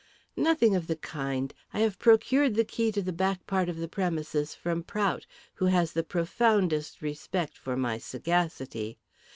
[0.41, 1.53] "Nothing of the kind.
[1.75, 5.65] I have procured the key to the back part of the premises from Prout, who
[5.67, 8.97] has the profoundest respect for my sagacity.